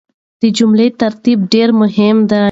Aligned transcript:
د 0.41 0.43
جملې 0.57 0.87
ترتيب 1.01 1.39
ډېر 1.53 1.69
مهم 1.81 2.17
دی. 2.29 2.39